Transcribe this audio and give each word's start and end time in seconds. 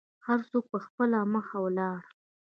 هر 0.27 0.39
څوک 0.51 0.65
په 0.73 0.79
خپله 0.85 1.19
مخه 1.33 1.57
ولاړل. 1.63 2.03